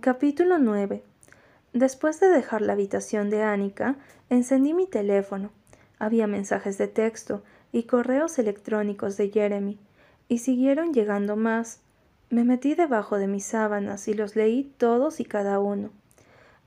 Capítulo 0.00 0.58
9 0.58 1.02
Después 1.74 2.18
de 2.18 2.28
dejar 2.28 2.62
la 2.62 2.72
habitación 2.72 3.28
de 3.28 3.42
Annika, 3.42 3.96
encendí 4.30 4.72
mi 4.72 4.86
teléfono. 4.86 5.50
Había 5.98 6.26
mensajes 6.26 6.78
de 6.78 6.88
texto 6.88 7.42
y 7.70 7.82
correos 7.82 8.38
electrónicos 8.38 9.18
de 9.18 9.28
Jeremy, 9.28 9.78
y 10.26 10.38
siguieron 10.38 10.94
llegando 10.94 11.36
más. 11.36 11.80
Me 12.30 12.44
metí 12.44 12.74
debajo 12.74 13.18
de 13.18 13.26
mis 13.26 13.44
sábanas 13.44 14.08
y 14.08 14.14
los 14.14 14.36
leí 14.36 14.72
todos 14.78 15.20
y 15.20 15.26
cada 15.26 15.60
uno. 15.60 15.90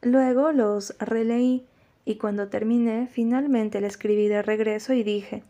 Luego 0.03 0.51
los 0.51 0.95
releí, 0.99 1.65
y 2.05 2.17
cuando 2.17 2.49
terminé, 2.49 3.07
finalmente 3.11 3.81
le 3.81 3.87
escribí 3.87 4.27
de 4.27 4.43
regreso 4.43 4.93
y 4.93 5.01
dije 5.01 5.41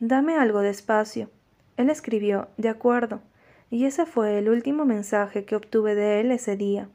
Dame 0.00 0.36
algo 0.36 0.60
de 0.60 0.68
espacio. 0.68 1.30
Él 1.78 1.88
escribió 1.88 2.48
De 2.58 2.68
acuerdo 2.68 3.22
y 3.70 3.84
ese 3.84 4.04
fue 4.04 4.38
el 4.38 4.48
último 4.48 4.84
mensaje 4.84 5.44
que 5.44 5.56
obtuve 5.56 5.94
de 5.94 6.20
él 6.20 6.32
ese 6.32 6.56
día. 6.56 6.88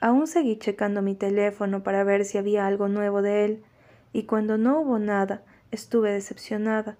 Aún 0.00 0.26
seguí 0.26 0.56
checando 0.56 1.02
mi 1.02 1.14
teléfono 1.14 1.82
para 1.82 2.02
ver 2.02 2.24
si 2.24 2.38
había 2.38 2.66
algo 2.66 2.88
nuevo 2.88 3.20
de 3.20 3.44
él, 3.44 3.62
y 4.12 4.22
cuando 4.22 4.56
no 4.56 4.80
hubo 4.80 4.98
nada, 4.98 5.42
estuve 5.70 6.12
decepcionada, 6.12 6.96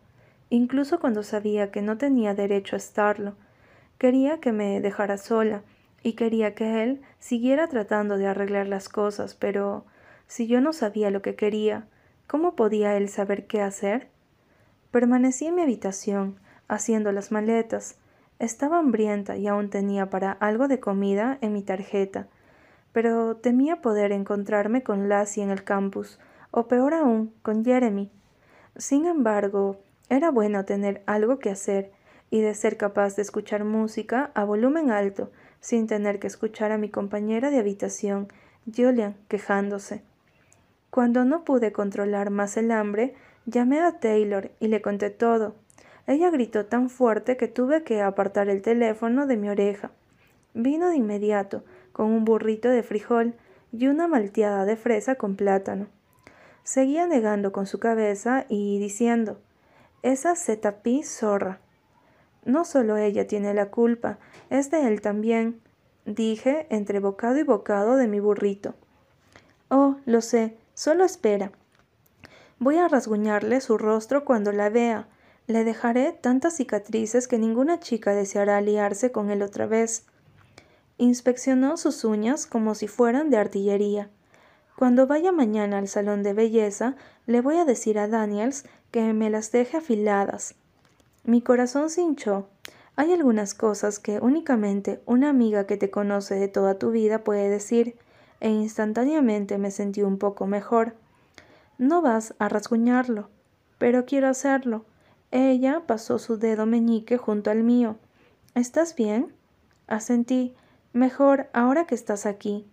incluso 0.50 1.00
cuando 1.00 1.22
sabía 1.22 1.70
que 1.70 1.80
no 1.80 1.96
tenía 1.96 2.34
derecho 2.34 2.76
a 2.76 2.78
estarlo. 2.78 3.34
Quería 3.96 4.40
que 4.40 4.52
me 4.52 4.80
dejara 4.80 5.16
sola, 5.16 5.62
y 6.02 6.12
quería 6.12 6.54
que 6.54 6.82
él 6.82 7.00
siguiera 7.18 7.66
tratando 7.68 8.18
de 8.18 8.26
arreglar 8.26 8.68
las 8.68 8.88
cosas, 8.88 9.34
pero 9.34 9.84
si 10.26 10.46
yo 10.46 10.60
no 10.60 10.72
sabía 10.72 11.10
lo 11.10 11.22
que 11.22 11.34
quería, 11.34 11.86
¿cómo 12.26 12.54
podía 12.54 12.96
él 12.96 13.08
saber 13.08 13.46
qué 13.46 13.62
hacer? 13.62 14.08
Permanecí 14.90 15.46
en 15.46 15.54
mi 15.54 15.62
habitación, 15.62 16.38
haciendo 16.68 17.10
las 17.12 17.32
maletas, 17.32 17.96
estaba 18.38 18.78
hambrienta 18.78 19.36
y 19.36 19.48
aún 19.48 19.70
tenía 19.70 20.10
para 20.10 20.32
algo 20.32 20.68
de 20.68 20.80
comida 20.80 21.38
en 21.40 21.52
mi 21.52 21.62
tarjeta, 21.62 22.28
pero 22.92 23.36
temía 23.36 23.80
poder 23.80 24.12
encontrarme 24.12 24.82
con 24.82 25.08
Lassie 25.08 25.42
en 25.42 25.50
el 25.50 25.64
campus, 25.64 26.18
o 26.50 26.68
peor 26.68 26.94
aún, 26.94 27.32
con 27.42 27.64
Jeremy. 27.64 28.10
Sin 28.76 29.06
embargo, 29.06 29.78
era 30.08 30.30
bueno 30.30 30.64
tener 30.64 31.02
algo 31.06 31.38
que 31.38 31.50
hacer 31.50 31.92
y 32.30 32.40
de 32.40 32.54
ser 32.54 32.76
capaz 32.76 33.16
de 33.16 33.22
escuchar 33.22 33.64
música 33.64 34.30
a 34.34 34.44
volumen 34.44 34.90
alto, 34.90 35.30
sin 35.60 35.86
tener 35.86 36.18
que 36.18 36.26
escuchar 36.26 36.72
a 36.72 36.78
mi 36.78 36.88
compañera 36.88 37.50
de 37.50 37.58
habitación, 37.58 38.28
Julian, 38.74 39.16
quejándose. 39.28 40.02
Cuando 40.90 41.24
no 41.24 41.44
pude 41.44 41.72
controlar 41.72 42.30
más 42.30 42.56
el 42.56 42.70
hambre, 42.70 43.14
llamé 43.46 43.80
a 43.80 43.98
Taylor 43.98 44.50
y 44.60 44.68
le 44.68 44.80
conté 44.80 45.10
todo, 45.10 45.56
ella 46.08 46.30
gritó 46.30 46.64
tan 46.64 46.88
fuerte 46.88 47.36
que 47.36 47.48
tuve 47.48 47.84
que 47.84 48.00
apartar 48.00 48.48
el 48.48 48.62
teléfono 48.62 49.26
de 49.26 49.36
mi 49.36 49.50
oreja. 49.50 49.90
Vino 50.54 50.88
de 50.88 50.96
inmediato, 50.96 51.64
con 51.92 52.06
un 52.06 52.24
burrito 52.24 52.70
de 52.70 52.82
frijol 52.82 53.34
y 53.72 53.88
una 53.88 54.08
malteada 54.08 54.64
de 54.64 54.76
fresa 54.76 55.16
con 55.16 55.36
plátano. 55.36 55.86
Seguía 56.62 57.06
negando 57.06 57.52
con 57.52 57.66
su 57.66 57.78
cabeza 57.78 58.46
y 58.48 58.78
diciendo 58.78 59.38
Esa 60.02 60.34
zetapí 60.34 61.02
zorra. 61.02 61.60
No 62.42 62.64
solo 62.64 62.96
ella 62.96 63.26
tiene 63.26 63.52
la 63.52 63.66
culpa, 63.66 64.18
es 64.48 64.70
de 64.70 64.88
él 64.88 65.02
también, 65.02 65.60
dije 66.06 66.66
entre 66.70 67.00
bocado 67.00 67.36
y 67.36 67.42
bocado 67.42 67.96
de 67.96 68.08
mi 68.08 68.18
burrito. 68.18 68.74
Oh, 69.68 69.96
lo 70.06 70.22
sé, 70.22 70.56
solo 70.72 71.04
espera. 71.04 71.52
Voy 72.58 72.78
a 72.78 72.88
rasguñarle 72.88 73.60
su 73.60 73.76
rostro 73.76 74.24
cuando 74.24 74.52
la 74.52 74.70
vea, 74.70 75.06
le 75.48 75.64
dejaré 75.64 76.12
tantas 76.12 76.56
cicatrices 76.56 77.26
que 77.26 77.38
ninguna 77.38 77.80
chica 77.80 78.14
deseará 78.14 78.58
aliarse 78.58 79.10
con 79.10 79.30
él 79.30 79.42
otra 79.42 79.66
vez. 79.66 80.04
Inspeccionó 80.98 81.78
sus 81.78 82.04
uñas 82.04 82.46
como 82.46 82.74
si 82.74 82.86
fueran 82.86 83.30
de 83.30 83.38
artillería. 83.38 84.10
Cuando 84.76 85.06
vaya 85.06 85.32
mañana 85.32 85.78
al 85.78 85.88
salón 85.88 86.22
de 86.22 86.34
belleza, 86.34 86.96
le 87.26 87.40
voy 87.40 87.56
a 87.56 87.64
decir 87.64 87.98
a 87.98 88.08
Daniels 88.08 88.66
que 88.90 89.14
me 89.14 89.30
las 89.30 89.50
deje 89.50 89.78
afiladas. 89.78 90.54
Mi 91.24 91.40
corazón 91.40 91.88
se 91.88 92.02
hinchó. 92.02 92.46
Hay 92.94 93.12
algunas 93.14 93.54
cosas 93.54 93.98
que 93.98 94.18
únicamente 94.20 95.00
una 95.06 95.30
amiga 95.30 95.66
que 95.66 95.78
te 95.78 95.90
conoce 95.90 96.34
de 96.34 96.48
toda 96.48 96.78
tu 96.78 96.90
vida 96.90 97.24
puede 97.24 97.48
decir, 97.48 97.96
e 98.40 98.50
instantáneamente 98.50 99.56
me 99.56 99.70
sentí 99.70 100.02
un 100.02 100.18
poco 100.18 100.46
mejor. 100.46 100.94
No 101.78 102.02
vas 102.02 102.34
a 102.38 102.50
rasguñarlo, 102.50 103.30
pero 103.78 104.04
quiero 104.04 104.28
hacerlo. 104.28 104.84
Ella 105.30 105.82
pasó 105.86 106.18
su 106.18 106.38
dedo 106.38 106.64
meñique 106.64 107.18
junto 107.18 107.50
al 107.50 107.62
mío. 107.62 107.96
¿Estás 108.54 108.94
bien? 108.96 109.32
Asentí. 109.86 110.54
Mejor 110.92 111.48
ahora 111.52 111.86
que 111.86 111.94
estás 111.94 112.24
aquí. 112.24 112.66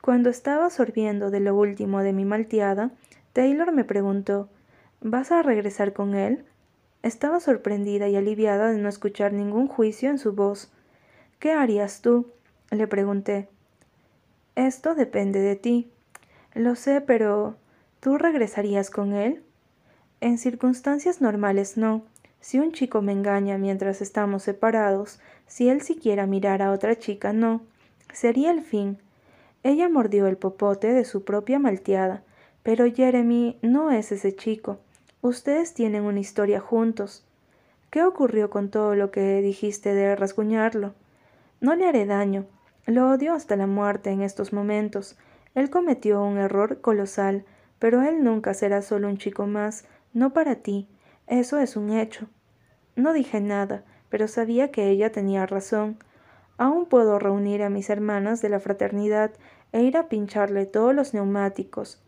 Cuando 0.00 0.30
estaba 0.30 0.70
sorbiendo 0.70 1.30
de 1.30 1.40
lo 1.40 1.54
último 1.54 2.00
de 2.02 2.12
mi 2.12 2.24
malteada, 2.24 2.90
Taylor 3.32 3.72
me 3.72 3.84
preguntó 3.84 4.48
¿Vas 5.00 5.32
a 5.32 5.42
regresar 5.42 5.92
con 5.92 6.14
él? 6.14 6.44
Estaba 7.02 7.40
sorprendida 7.40 8.08
y 8.08 8.16
aliviada 8.16 8.70
de 8.70 8.78
no 8.78 8.88
escuchar 8.88 9.32
ningún 9.32 9.66
juicio 9.66 10.10
en 10.10 10.18
su 10.18 10.32
voz. 10.32 10.70
¿Qué 11.38 11.52
harías 11.52 12.02
tú? 12.02 12.30
le 12.70 12.86
pregunté. 12.86 13.48
Esto 14.54 14.94
depende 14.94 15.40
de 15.40 15.56
ti. 15.56 15.90
Lo 16.54 16.76
sé, 16.76 17.00
pero 17.00 17.56
¿tú 18.00 18.18
regresarías 18.18 18.90
con 18.90 19.14
él? 19.14 19.42
En 20.22 20.36
circunstancias 20.36 21.22
normales 21.22 21.78
no. 21.78 22.02
Si 22.40 22.58
un 22.58 22.72
chico 22.72 23.00
me 23.00 23.12
engaña 23.12 23.56
mientras 23.56 24.02
estamos 24.02 24.42
separados, 24.42 25.18
si 25.46 25.70
él 25.70 25.80
siquiera 25.80 26.26
mirara 26.26 26.66
a 26.66 26.72
otra 26.72 26.98
chica, 26.98 27.32
no. 27.32 27.62
Sería 28.12 28.50
el 28.50 28.60
fin. 28.60 28.98
Ella 29.62 29.88
mordió 29.88 30.26
el 30.26 30.36
popote 30.36 30.92
de 30.92 31.06
su 31.06 31.24
propia 31.24 31.58
malteada. 31.58 32.22
Pero 32.62 32.84
Jeremy 32.92 33.58
no 33.62 33.90
es 33.90 34.12
ese 34.12 34.34
chico. 34.36 34.78
Ustedes 35.22 35.72
tienen 35.72 36.04
una 36.04 36.20
historia 36.20 36.60
juntos. 36.60 37.24
¿Qué 37.88 38.04
ocurrió 38.04 38.50
con 38.50 38.68
todo 38.68 38.94
lo 38.94 39.10
que 39.10 39.40
dijiste 39.40 39.94
de 39.94 40.14
rasguñarlo? 40.16 40.92
No 41.60 41.74
le 41.74 41.88
haré 41.88 42.04
daño. 42.04 42.44
Lo 42.86 43.10
odio 43.10 43.32
hasta 43.32 43.56
la 43.56 43.66
muerte 43.66 44.10
en 44.10 44.20
estos 44.20 44.52
momentos. 44.52 45.16
Él 45.54 45.70
cometió 45.70 46.22
un 46.22 46.36
error 46.36 46.80
colosal, 46.82 47.44
pero 47.78 48.02
él 48.02 48.22
nunca 48.22 48.52
será 48.52 48.82
solo 48.82 49.08
un 49.08 49.16
chico 49.16 49.46
más, 49.46 49.84
no 50.12 50.32
para 50.32 50.56
ti. 50.56 50.88
Eso 51.26 51.58
es 51.58 51.76
un 51.76 51.92
hecho. 51.92 52.28
No 52.96 53.12
dije 53.12 53.40
nada, 53.40 53.84
pero 54.08 54.28
sabía 54.28 54.70
que 54.70 54.88
ella 54.88 55.12
tenía 55.12 55.46
razón. 55.46 55.98
Aún 56.58 56.86
puedo 56.86 57.18
reunir 57.18 57.62
a 57.62 57.70
mis 57.70 57.88
hermanas 57.88 58.42
de 58.42 58.48
la 58.48 58.60
fraternidad 58.60 59.32
e 59.72 59.82
ir 59.82 59.96
a 59.96 60.08
pincharle 60.08 60.66
todos 60.66 60.94
los 60.94 61.14
neumáticos. 61.14 62.02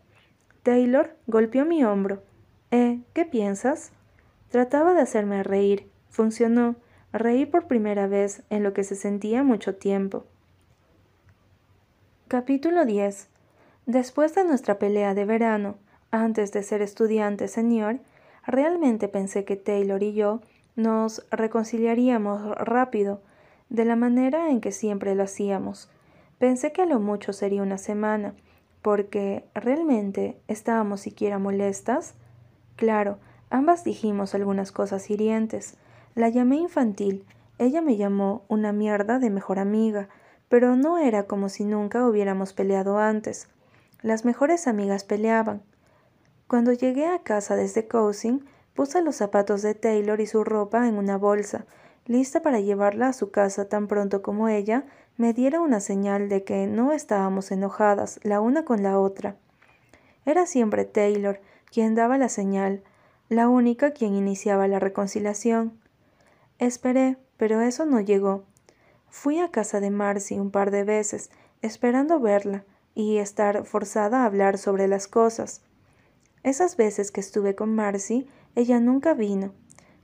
Taylor 0.63 1.17
golpeó 1.27 1.65
mi 1.65 1.85
hombro. 1.85 2.23
¿Eh? 2.71 3.01
¿Qué 3.15 3.25
piensas? 3.25 3.93
Trataba 4.51 4.95
de 4.95 5.01
hacerme 5.01 5.43
reír. 5.43 5.91
Funcionó. 6.11 6.77
Reí 7.13 7.47
por 7.47 7.67
primera 7.67 8.07
vez 8.07 8.43
en 8.51 8.63
lo 8.63 8.73
que 8.73 8.85
se 8.85 8.97
sentía 8.97 9.43
mucho 9.43 9.77
tiempo. 9.77 10.25
Capítulo 12.29 12.85
10. 12.85 13.29
Después 13.87 14.35
de 14.35 14.45
nuestra 14.45 14.79
pelea 14.79 15.15
de 15.15 15.25
verano, 15.25 15.77
antes 16.13 16.53
de 16.53 16.63
ser 16.63 16.83
estudiante 16.83 17.49
señor, 17.49 17.99
realmente 18.47 19.09
pensé 19.09 19.45
que 19.45 19.57
Taylor 19.57 20.03
y 20.03 20.13
yo 20.13 20.41
nos 20.77 21.27
reconciliaríamos 21.31 22.55
rápido, 22.57 23.21
de 23.69 23.85
la 23.85 23.97
manera 23.97 24.51
en 24.51 24.61
que 24.61 24.71
siempre 24.71 25.15
lo 25.15 25.25
hacíamos. 25.25 25.91
Pensé 26.39 26.73
que 26.73 26.83
a 26.83 26.87
lo 26.87 27.01
mucho 27.01 27.33
sería 27.33 27.63
una 27.63 27.79
semana, 27.79 28.35
porque 28.83 29.45
realmente 29.55 30.37
estábamos 30.49 31.01
siquiera 31.01 31.39
molestas. 31.39 32.15
Claro, 32.77 33.19
ambas 33.49 33.83
dijimos 33.85 34.35
algunas 34.35 34.73
cosas 34.73 35.09
hirientes. 35.09 35.79
La 36.15 36.29
llamé 36.29 36.57
infantil, 36.57 37.25
ella 37.59 37.81
me 37.81 37.97
llamó 37.97 38.45
una 38.49 38.73
mierda 38.73 39.19
de 39.19 39.31
mejor 39.31 39.59
amiga, 39.59 40.09
pero 40.51 40.77
no 40.77 40.99
era 40.99 41.25
como 41.25 41.49
si 41.49 41.65
nunca 41.65 42.07
hubiéramos 42.07 42.53
peleado 42.53 42.99
antes. 42.99 43.49
Las 44.03 44.25
mejores 44.25 44.67
amigas 44.67 45.05
peleaban, 45.05 45.63
cuando 46.53 46.75
llegué 46.75 47.07
a 47.07 47.21
casa 47.21 47.57
desde 47.57 47.87
Cousin, 47.87 48.45
puse 48.75 49.01
los 49.01 49.17
zapatos 49.17 49.63
de 49.63 49.75
Taylor 49.75 50.21
y 50.21 50.27
su 50.27 50.45
ropa 50.45 50.87
en 50.87 50.99
una 50.99 51.17
bolsa, 51.17 51.65
lista 52.05 52.43
para 52.43 52.61
llevarla 52.61 53.09
a 53.09 53.13
su 53.15 53.31
casa 53.31 53.71
tan 53.71 53.89
pronto 53.89 54.21
como 54.21 54.49
ella 54.49 54.85
me 55.17 55.33
diera 55.33 55.63
una 55.63 55.81
señal 55.81 56.29
de 56.29 56.45
que 56.45 56.67
no 56.67 56.93
estábamos 56.93 57.53
enojadas 57.53 58.21
la 58.23 58.43
una 58.43 58.67
con 58.67 58.83
la 58.83 58.99
otra. 58.99 59.37
Era 60.27 60.45
siempre 60.45 60.85
Taylor 60.85 61.41
quien 61.73 61.95
daba 61.95 62.19
la 62.19 62.29
señal, 62.29 62.83
la 63.31 63.49
única 63.49 63.93
quien 63.93 64.13
iniciaba 64.15 64.69
la 64.69 64.79
reconciliación. 64.79 65.81
Esperé, 66.59 67.17
pero 67.39 67.63
eso 67.63 67.87
no 67.87 67.99
llegó. 67.99 68.45
Fui 69.09 69.39
a 69.39 69.51
casa 69.51 69.81
de 69.81 69.89
Marcy 69.89 70.39
un 70.39 70.51
par 70.51 70.71
de 70.71 70.85
veces, 70.85 71.31
esperando 71.63 72.21
verla 72.21 72.67
y 72.95 73.17
estar 73.17 73.65
forzada 73.65 74.21
a 74.21 74.27
hablar 74.27 74.59
sobre 74.59 74.87
las 74.87 75.09
cosas. 75.09 75.63
Esas 76.43 76.77
veces 76.77 77.11
que 77.11 77.21
estuve 77.21 77.55
con 77.55 77.75
Marcy, 77.75 78.27
ella 78.55 78.81
nunca 78.81 79.15
vino. 79.15 79.53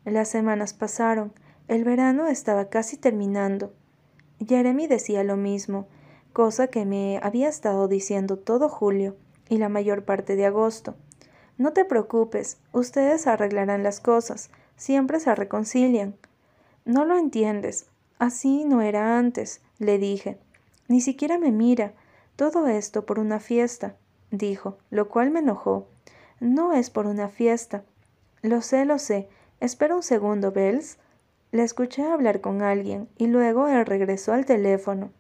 Las 0.05 0.29
semanas 0.29 0.73
pasaron, 0.73 1.33
el 1.67 1.85
verano 1.85 2.27
estaba 2.27 2.69
casi 2.69 2.97
terminando. 2.97 3.73
Jeremy 4.47 4.87
decía 4.87 5.25
lo 5.25 5.37
mismo. 5.37 5.89
cosa 6.33 6.69
que 6.69 6.85
me 6.85 7.19
había 7.23 7.49
estado 7.49 7.89
diciendo 7.89 8.39
todo 8.39 8.69
julio 8.69 9.17
y 9.49 9.59
la 9.59 9.69
mayor 9.69 10.05
parte 10.05 10.37
de 10.37 10.47
agosto. 10.47 10.95
No 11.57 11.73
te 11.73 11.85
preocupes, 11.85 12.59
ustedes 12.73 13.27
arreglarán 13.27 13.83
las 13.83 13.99
cosas, 13.99 14.51
siempre 14.77 15.19
se 15.19 15.35
reconcilian. 15.35 16.15
No 16.85 17.05
lo 17.05 17.19
entiendes. 17.19 17.87
Así 18.19 18.65
no 18.65 18.83
era 18.83 19.19
antes, 19.19 19.61
le 19.79 19.99
dije. 19.99 20.39
Ni 20.87 21.01
siquiera 21.01 21.39
me 21.39 21.53
mira. 21.53 21.93
Todo 22.37 22.67
esto 22.69 23.05
por 23.05 23.19
una 23.19 23.41
fiesta, 23.41 23.97
dijo, 24.31 24.79
lo 24.91 25.09
cual 25.09 25.31
me 25.31 25.41
enojó. 25.41 25.89
No 26.41 26.73
es 26.73 26.91
por 26.91 27.07
una 27.07 27.29
fiesta. 27.29 27.83
Lo 28.43 28.63
sé, 28.63 28.85
lo 28.85 28.99
sé. 28.99 29.29
Espera 29.61 29.97
un 29.97 30.03
segundo, 30.03 30.53
Bells. 30.53 30.99
Le 31.51 31.63
escuché 31.63 32.05
hablar 32.05 32.41
con 32.41 32.63
alguien 32.63 33.09
y 33.17 33.27
luego 33.27 33.67
él 33.69 33.85
regresó 33.87 34.33
al 34.33 34.47
teléfono. 34.47 35.11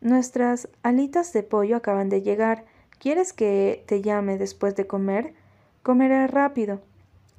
Nuestras 0.00 0.68
alitas 0.82 1.32
de 1.32 1.42
pollo 1.42 1.76
acaban 1.76 2.08
de 2.08 2.22
llegar. 2.22 2.64
¿Quieres 2.98 3.32
que 3.32 3.82
te 3.86 4.02
llame 4.02 4.38
después 4.38 4.76
de 4.76 4.86
comer? 4.86 5.34
Comeré 5.82 6.26
rápido. 6.26 6.80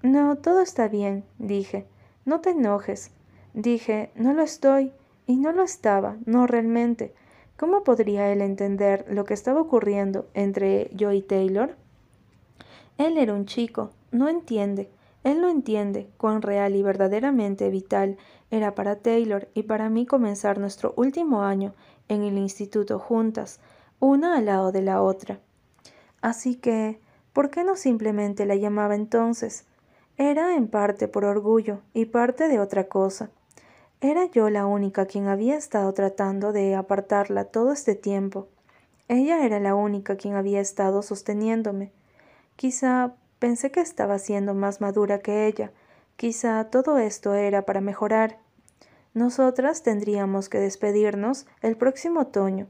No, 0.02 0.38
todo 0.38 0.62
está 0.62 0.88
bien, 0.88 1.24
dije. 1.38 1.86
No 2.26 2.42
te 2.42 2.50
enojes. 2.50 3.12
Dije, 3.54 4.12
no 4.16 4.34
lo 4.34 4.44
estoy. 4.44 4.92
Y 5.28 5.38
no 5.38 5.52
lo 5.52 5.64
estaba, 5.64 6.18
no 6.26 6.48
realmente. 6.48 7.14
¿Cómo 7.58 7.84
podría 7.84 8.32
él 8.32 8.42
entender 8.42 9.06
lo 9.10 9.26
que 9.26 9.34
estaba 9.34 9.62
ocurriendo 9.62 10.28
entre 10.34 10.90
yo 10.94 11.12
y 11.12 11.22
Taylor? 11.22 11.76
Él 12.98 13.18
era 13.18 13.34
un 13.34 13.46
chico, 13.46 13.92
no 14.12 14.30
entiende. 14.30 14.90
Él 15.24 15.42
no 15.42 15.50
entiende 15.50 16.10
cuán 16.18 16.42
real 16.42 16.76
y 16.76 16.84
verdaderamente 16.84 17.70
vital 17.70 18.18
era 18.50 18.76
para 18.76 18.98
Taylor 18.98 19.50
y 19.54 19.64
para 19.64 19.90
mí 19.90 20.06
comenzar 20.06 20.58
nuestro 20.58 20.94
último 20.96 21.44
año 21.44 21.74
en 22.08 22.24
el 22.24 22.38
instituto 22.38 22.98
juntas, 22.98 23.60
una 24.00 24.38
al 24.38 24.46
lado 24.46 24.72
de 24.72 24.82
la 24.82 25.02
otra. 25.02 25.40
Así 26.22 26.56
que, 26.56 27.00
¿por 27.34 27.50
qué 27.50 27.64
no 27.64 27.76
simplemente 27.76 28.46
la 28.46 28.56
llamaba 28.56 28.96
entonces? 28.96 29.66
Era 30.18 30.56
en 30.56 30.68
parte 30.68 31.08
por 31.08 31.26
orgullo 31.26 31.82
y 31.94 32.06
parte 32.06 32.48
de 32.48 32.60
otra 32.60 32.88
cosa. 32.88 33.30
Era 34.02 34.26
yo 34.26 34.50
la 34.50 34.66
única 34.66 35.06
quien 35.06 35.28
había 35.28 35.56
estado 35.56 35.94
tratando 35.94 36.54
de 36.54 36.76
apartarla 36.76 37.46
todo 37.46 37.72
este 37.72 37.96
tiempo. 37.96 38.48
Ella 39.08 39.46
era 39.46 39.60
la 39.60 39.76
única 39.76 40.16
quien 40.16 40.36
había 40.36 40.60
estado 40.60 41.02
sosteniéndome. 41.02 41.92
Quizá 42.58 43.14
pensé 43.38 43.72
que 43.72 43.82
estaba 43.82 44.18
siendo 44.18 44.56
más 44.56 44.82
madura 44.82 45.20
que 45.20 45.46
ella. 45.46 45.72
Quizá 46.16 46.66
todo 46.66 46.98
esto 46.98 47.36
era 47.36 47.68
para 47.68 47.82
mejorar. 47.82 48.40
Nosotras 49.14 49.84
tendríamos 49.84 50.50
que 50.50 50.60
despedirnos 50.60 51.46
el 51.62 51.78
próximo 51.78 52.22
otoño. 52.22 52.68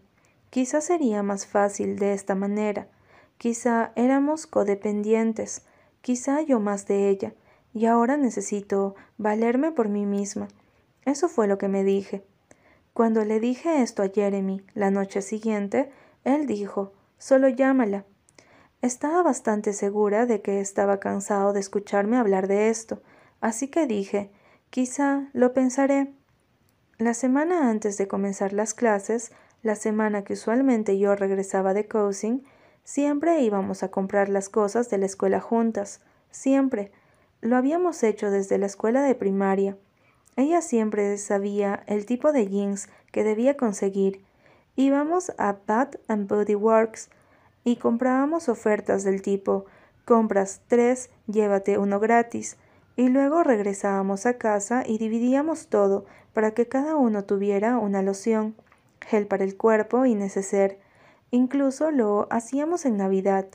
Quizá 0.49 0.81
sería 0.81 1.23
más 1.23 1.47
fácil 1.47 1.97
de 1.97 2.11
esta 2.13 2.35
manera. 2.35 2.89
Quizá 3.37 3.93
éramos 3.95 4.45
codependientes. 4.45 5.63
Quizá 6.01 6.41
yo 6.41 6.59
más 6.59 6.85
de 6.85 7.07
ella. 7.07 7.33
Y 7.73 7.85
ahora 7.85 8.17
necesito 8.17 8.95
valerme 9.17 9.71
por 9.71 9.87
mí 9.87 10.05
misma. 10.05 10.49
Eso 11.05 11.29
fue 11.29 11.47
lo 11.47 11.57
que 11.57 11.69
me 11.69 11.85
dije. 11.85 12.25
Cuando 12.91 13.23
le 13.23 13.39
dije 13.39 13.81
esto 13.81 14.03
a 14.03 14.09
Jeremy 14.09 14.65
la 14.73 14.91
noche 14.91 15.21
siguiente, 15.21 15.89
él 16.25 16.45
dijo, 16.45 16.91
solo 17.17 17.47
llámala. 17.47 18.03
Estaba 18.81 19.23
bastante 19.23 19.73
segura 19.73 20.27
de 20.27 20.41
que 20.41 20.59
estaba 20.59 20.99
cansado 20.99 21.51
de 21.51 21.59
escucharme 21.59 22.17
hablar 22.17 22.47
de 22.47 22.69
esto, 22.69 23.01
así 23.41 23.69
que 23.69 23.87
dije, 23.87 24.29
quizá 24.69 25.29
lo 25.33 25.53
pensaré. 25.53 26.13
La 26.99 27.15
semana 27.15 27.71
antes 27.71 27.97
de 27.97 28.07
comenzar 28.07 28.53
las 28.53 28.75
clases, 28.75 29.31
la 29.63 29.75
semana 29.75 30.23
que 30.23 30.33
usualmente 30.33 30.99
yo 30.99 31.15
regresaba 31.15 31.73
de 31.73 31.87
coaching, 31.87 32.41
siempre 32.83 33.41
íbamos 33.41 33.81
a 33.81 33.89
comprar 33.89 34.29
las 34.29 34.47
cosas 34.47 34.91
de 34.91 34.99
la 34.99 35.07
escuela 35.07 35.41
juntas, 35.41 36.01
siempre. 36.29 36.91
Lo 37.41 37.57
habíamos 37.57 38.03
hecho 38.03 38.29
desde 38.29 38.59
la 38.59 38.67
escuela 38.67 39.01
de 39.01 39.15
primaria. 39.15 39.75
Ella 40.35 40.61
siempre 40.61 41.17
sabía 41.17 41.83
el 41.87 42.05
tipo 42.05 42.31
de 42.31 42.47
jeans 42.47 42.89
que 43.11 43.23
debía 43.23 43.57
conseguir. 43.57 44.23
Íbamos 44.75 45.31
a 45.39 45.57
Bath 45.65 45.95
and 46.07 46.27
Body 46.27 46.53
Works 46.53 47.09
y 47.67 47.75
comprábamos 47.75 48.47
ofertas 48.47 49.03
del 49.03 49.21
tipo 49.21 49.65
compras 50.05 50.61
tres, 50.69 51.09
llévate 51.27 51.77
uno 51.77 51.99
gratis, 51.99 52.55
y 52.95 53.09
luego 53.09 53.43
regresábamos 53.43 54.25
a 54.25 54.37
casa 54.37 54.83
y 54.87 54.99
dividíamos 54.99 55.67
todo 55.67 56.05
para 56.31 56.51
que 56.51 56.69
cada 56.69 56.95
uno 56.95 57.25
tuviera 57.25 57.77
una 57.77 58.01
loción, 58.01 58.55
gel 59.01 59.27
para 59.27 59.43
el 59.43 59.57
cuerpo 59.57 60.05
y 60.05 60.15
neceser. 60.15 60.79
Incluso 61.29 61.91
lo 61.91 62.29
hacíamos 62.31 62.85
en 62.85 62.95
Navidad. 62.95 63.47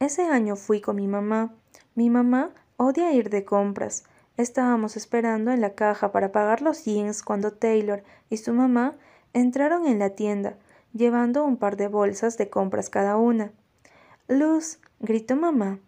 Ese 0.00 0.24
año 0.24 0.56
fui 0.56 0.80
con 0.80 0.96
mi 0.96 1.06
mamá. 1.06 1.52
Mi 1.94 2.08
mamá 2.08 2.54
odia 2.78 3.12
ir 3.12 3.28
de 3.28 3.44
compras. 3.44 4.04
Estábamos 4.38 4.96
esperando 4.96 5.50
en 5.50 5.60
la 5.60 5.74
caja 5.74 6.10
para 6.10 6.32
pagar 6.32 6.62
los 6.62 6.86
jeans 6.86 7.22
cuando 7.22 7.52
Taylor 7.52 8.02
y 8.30 8.38
su 8.38 8.54
mamá 8.54 8.94
entraron 9.34 9.86
en 9.86 9.98
la 9.98 10.10
tienda, 10.10 10.56
llevando 10.92 11.44
un 11.44 11.56
par 11.56 11.76
de 11.76 11.88
bolsas 11.88 12.38
de 12.38 12.50
compras 12.50 12.90
cada 12.90 13.16
una. 13.16 13.52
Luz, 14.28 14.78
gritó 15.00 15.36
mamá, 15.36 15.80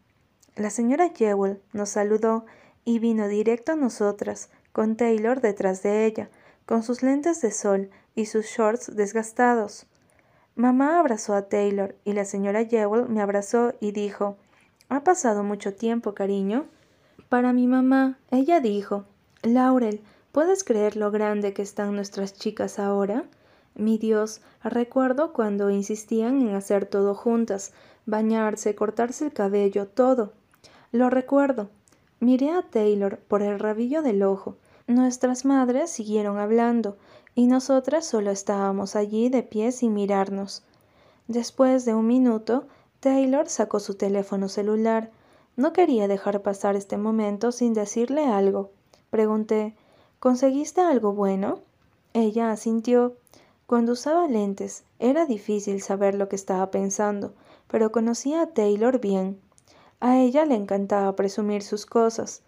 la 0.57 0.71
señora 0.71 1.11
Jewell 1.15 1.61
nos 1.73 1.91
saludó 1.91 2.47
y 2.85 2.99
vino 2.99 3.27
directo 3.27 3.73
a 3.73 3.77
nosotras, 3.77 4.51
con 4.73 4.97
Taylor 4.97 5.41
detrás 5.41 5.83
de 5.83 6.05
ella, 6.07 6.29
con 6.67 6.83
sus 6.83 7.03
lentes 7.03 7.41
de 7.41 7.51
sol 7.51 7.91
y 8.15 8.27
sus 8.27 8.47
shorts 8.47 8.95
desgastados. 8.95 9.87
Mamá 10.55 11.01
abrazó 11.01 11.35
a 11.35 11.49
Taylor 11.49 11.97
y 12.05 12.13
la 12.13 12.25
señora 12.25 12.65
Jewell 12.65 13.09
me 13.09 13.21
abrazó 13.21 13.75
y 13.81 13.91
dijo 13.91 14.37
¿Ha 14.89 15.03
pasado 15.03 15.43
mucho 15.43 15.75
tiempo, 15.75 16.15
cariño? 16.15 16.67
Para 17.29 17.53
mi 17.53 17.67
mamá, 17.67 18.19
ella 18.31 18.61
dijo 18.61 19.05
Laurel, 19.43 20.01
¿puedes 20.31 20.63
creer 20.63 20.97
lo 20.97 21.11
grande 21.11 21.53
que 21.53 21.63
están 21.63 21.97
nuestras 21.97 22.35
chicas 22.35 22.79
ahora? 22.79 23.25
Mi 23.75 23.99
Dios, 23.99 24.41
recuerdo 24.63 25.33
cuando 25.33 25.71
insistían 25.71 26.43
en 26.43 26.55
hacer 26.55 26.87
todo 26.87 27.15
juntas, 27.15 27.73
bañarse, 28.07 28.75
cortarse 28.75 29.27
el 29.27 29.33
cabello, 29.33 29.89
todo. 29.89 30.33
Lo 30.93 31.11
recuerdo. 31.11 31.71
Miré 32.21 32.51
a 32.51 32.63
Taylor 32.63 33.19
por 33.19 33.43
el 33.43 33.59
rabillo 33.59 34.03
del 34.03 34.23
ojo. 34.23 34.57
Nuestras 34.87 35.45
madres 35.45 35.91
siguieron 35.91 36.39
hablando, 36.39 36.97
y 37.35 37.47
nosotras 37.47 38.07
solo 38.07 38.31
estábamos 38.31 38.97
allí 38.97 39.29
de 39.29 39.43
pie 39.43 39.73
sin 39.73 39.95
mirarnos. 39.95 40.63
Después 41.27 41.85
de 41.85 41.95
un 41.95 42.07
minuto, 42.07 42.67
Taylor 43.01 43.49
sacó 43.49 43.81
su 43.81 43.95
teléfono 43.95 44.49
celular. 44.49 45.11
No 45.57 45.73
quería 45.73 46.07
dejar 46.07 46.43
pasar 46.43 46.77
este 46.77 46.97
momento 46.97 47.51
sin 47.51 47.75
decirle 47.75 48.27
algo. 48.27 48.71
Pregunté 49.11 49.75
¿Conseguiste 50.25 50.81
algo 50.81 51.13
bueno? 51.13 51.61
Ella 52.15 52.51
asintió. 52.51 53.17
Cuando 53.67 53.93
usaba 53.93 54.29
lentes, 54.29 54.85
era 54.99 55.25
difícil 55.25 55.81
saber 55.81 56.15
lo 56.15 56.29
que 56.29 56.37
estaba 56.37 56.71
pensando, 56.71 57.33
pero 57.67 57.93
conocía 57.93 58.43
a 58.43 58.47
Taylor 58.49 59.01
bien. 59.01 59.41
A 60.01 60.19
ella 60.19 60.45
le 60.45 60.55
encantaba 60.55 61.17
presumir 61.17 61.63
sus 61.63 61.87
cosas. 61.87 62.43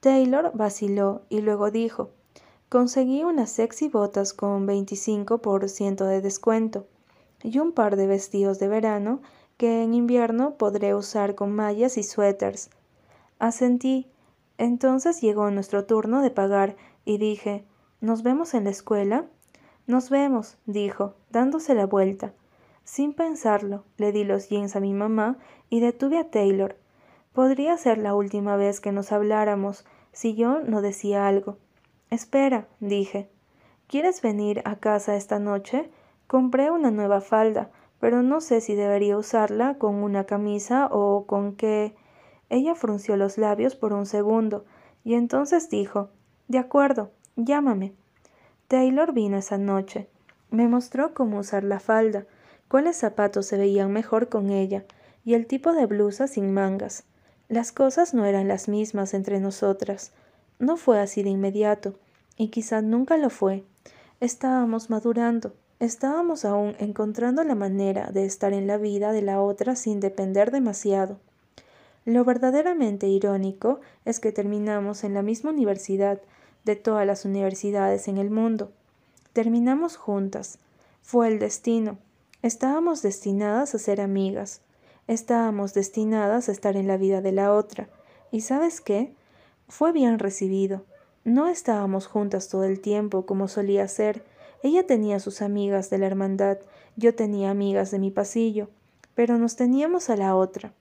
Taylor 0.00 0.52
vaciló 0.54 1.22
y 1.28 1.40
luego 1.40 1.70
dijo, 1.70 2.10
conseguí 2.70 3.22
unas 3.22 3.50
sexy 3.50 3.88
botas 3.88 4.32
con 4.32 4.66
25% 4.66 6.04
de 6.06 6.20
descuento 6.22 6.86
y 7.42 7.58
un 7.58 7.72
par 7.72 7.96
de 7.96 8.06
vestidos 8.06 8.58
de 8.58 8.68
verano 8.68 9.20
que 9.56 9.82
en 9.82 9.94
invierno 9.94 10.54
podré 10.54 10.94
usar 10.94 11.34
con 11.34 11.52
mallas 11.52 11.96
y 11.98 12.02
suéteres. 12.02 12.70
Asentí. 13.38 14.10
Entonces 14.58 15.20
llegó 15.20 15.50
nuestro 15.50 15.84
turno 15.84 16.22
de 16.22 16.30
pagar 16.30 16.76
y 17.04 17.18
dije, 17.18 17.66
¿nos 18.00 18.22
vemos 18.22 18.54
en 18.54 18.64
la 18.64 18.70
escuela? 18.70 19.26
Nos 19.86 20.10
vemos, 20.10 20.58
dijo, 20.66 21.14
dándose 21.30 21.74
la 21.74 21.86
vuelta. 21.86 22.32
Sin 22.82 23.12
pensarlo, 23.12 23.84
le 23.96 24.12
di 24.12 24.24
los 24.24 24.48
jeans 24.48 24.74
a 24.74 24.80
mi 24.80 24.92
mamá 24.92 25.38
y 25.70 25.80
detuve 25.80 26.18
a 26.18 26.30
Taylor. 26.30 26.76
Podría 27.32 27.76
ser 27.76 27.98
la 27.98 28.14
última 28.14 28.56
vez 28.56 28.80
que 28.80 28.92
nos 28.92 29.12
habláramos 29.12 29.84
si 30.12 30.34
yo 30.34 30.60
no 30.60 30.82
decía 30.82 31.28
algo. 31.28 31.58
Espera, 32.10 32.66
dije. 32.80 33.30
¿Quieres 33.86 34.22
venir 34.22 34.62
a 34.64 34.76
casa 34.76 35.14
esta 35.14 35.38
noche? 35.38 35.90
Compré 36.26 36.72
una 36.72 36.90
nueva 36.90 37.20
falda, 37.20 37.70
pero 38.00 38.22
no 38.22 38.40
sé 38.40 38.60
si 38.60 38.74
debería 38.74 39.16
usarla 39.16 39.78
con 39.78 39.96
una 39.96 40.24
camisa 40.24 40.88
o 40.90 41.26
con 41.26 41.54
qué. 41.54 41.94
Ella 42.48 42.74
frunció 42.74 43.16
los 43.16 43.38
labios 43.38 43.76
por 43.76 43.92
un 43.92 44.06
segundo, 44.06 44.64
y 45.04 45.14
entonces 45.14 45.70
dijo 45.70 46.10
De 46.48 46.58
acuerdo, 46.58 47.12
llámame. 47.36 47.94
Taylor 48.68 49.12
vino 49.12 49.36
esa 49.36 49.58
noche. 49.58 50.08
Me 50.50 50.66
mostró 50.66 51.14
cómo 51.14 51.38
usar 51.38 51.62
la 51.62 51.78
falda, 51.78 52.26
cuáles 52.68 52.96
zapatos 52.96 53.46
se 53.46 53.56
veían 53.56 53.92
mejor 53.92 54.28
con 54.28 54.50
ella, 54.50 54.84
y 55.24 55.34
el 55.34 55.46
tipo 55.46 55.72
de 55.72 55.86
blusa 55.86 56.26
sin 56.26 56.52
mangas. 56.52 57.04
Las 57.48 57.70
cosas 57.70 58.12
no 58.12 58.24
eran 58.24 58.48
las 58.48 58.68
mismas 58.68 59.14
entre 59.14 59.38
nosotras. 59.38 60.12
No 60.58 60.76
fue 60.76 60.98
así 60.98 61.22
de 61.22 61.30
inmediato, 61.30 61.94
y 62.36 62.48
quizá 62.48 62.82
nunca 62.82 63.16
lo 63.18 63.30
fue. 63.30 63.62
Estábamos 64.18 64.90
madurando. 64.90 65.52
Estábamos 65.78 66.44
aún 66.44 66.74
encontrando 66.80 67.44
la 67.44 67.54
manera 67.54 68.10
de 68.10 68.24
estar 68.24 68.52
en 68.52 68.66
la 68.66 68.78
vida 68.78 69.12
de 69.12 69.22
la 69.22 69.40
otra 69.40 69.76
sin 69.76 70.00
depender 70.00 70.50
demasiado. 70.50 71.18
Lo 72.04 72.24
verdaderamente 72.24 73.06
irónico 73.06 73.80
es 74.04 74.18
que 74.18 74.32
terminamos 74.32 75.04
en 75.04 75.14
la 75.14 75.22
misma 75.22 75.50
universidad 75.50 76.20
de 76.66 76.76
todas 76.76 77.06
las 77.06 77.24
universidades 77.24 78.08
en 78.08 78.18
el 78.18 78.28
mundo. 78.28 78.72
Terminamos 79.32 79.96
juntas. 79.96 80.58
Fue 81.00 81.28
el 81.28 81.38
destino. 81.38 81.96
Estábamos 82.42 83.02
destinadas 83.02 83.74
a 83.74 83.78
ser 83.78 84.00
amigas. 84.00 84.60
Estábamos 85.06 85.74
destinadas 85.74 86.48
a 86.48 86.52
estar 86.52 86.76
en 86.76 86.88
la 86.88 86.96
vida 86.96 87.20
de 87.20 87.30
la 87.30 87.52
otra. 87.54 87.88
¿Y 88.32 88.40
sabes 88.40 88.80
qué? 88.80 89.14
Fue 89.68 89.92
bien 89.92 90.18
recibido. 90.18 90.84
No 91.24 91.46
estábamos 91.46 92.08
juntas 92.08 92.48
todo 92.48 92.64
el 92.64 92.80
tiempo 92.80 93.26
como 93.26 93.46
solía 93.46 93.86
ser. 93.86 94.24
Ella 94.64 94.86
tenía 94.86 95.20
sus 95.20 95.42
amigas 95.42 95.88
de 95.88 95.98
la 95.98 96.06
hermandad, 96.06 96.58
yo 96.96 97.14
tenía 97.14 97.50
amigas 97.50 97.92
de 97.92 98.00
mi 98.00 98.10
pasillo, 98.10 98.68
pero 99.14 99.38
nos 99.38 99.54
teníamos 99.54 100.10
a 100.10 100.16
la 100.16 100.34
otra. 100.34 100.72